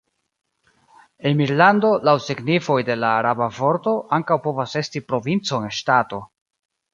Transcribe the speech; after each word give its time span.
Emirlando, 1.31 1.91
laŭ 2.09 2.15
signifoj 2.27 2.77
de 2.87 2.95
la 3.03 3.11
araba 3.19 3.51
vorto, 3.59 3.93
ankaŭ 4.19 4.39
povas 4.49 4.75
esti 4.83 5.05
provinco 5.13 5.61
en 5.67 5.71
ŝtato. 5.83 6.23